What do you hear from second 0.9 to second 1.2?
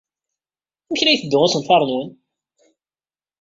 ay la